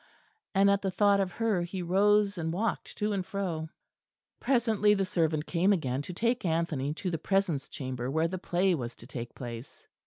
[0.55, 3.69] And at the thought of her he rose and walked to and fro.
[4.39, 8.73] Presently the servant came again to take Anthony to the Presence Chamber, where the play
[8.73, 9.87] was to take place.